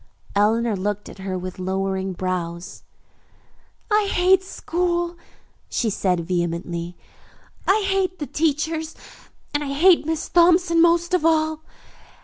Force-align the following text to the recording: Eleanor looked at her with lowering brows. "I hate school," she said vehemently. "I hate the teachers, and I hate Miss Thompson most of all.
Eleanor 0.35 0.75
looked 0.75 1.09
at 1.09 1.19
her 1.19 1.37
with 1.37 1.59
lowering 1.59 2.11
brows. 2.13 2.81
"I 3.91 4.07
hate 4.11 4.41
school," 4.41 5.15
she 5.69 5.91
said 5.91 6.21
vehemently. 6.21 6.97
"I 7.67 7.83
hate 7.87 8.17
the 8.17 8.25
teachers, 8.25 8.95
and 9.53 9.63
I 9.63 9.71
hate 9.71 10.07
Miss 10.07 10.27
Thompson 10.27 10.81
most 10.81 11.13
of 11.13 11.23
all. 11.23 11.61